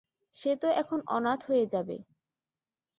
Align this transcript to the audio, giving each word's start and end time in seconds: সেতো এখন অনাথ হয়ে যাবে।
সেতো 0.33 0.67
এখন 0.81 0.99
অনাথ 1.07 1.39
হয়ে 1.47 1.65
যাবে। 1.65 1.97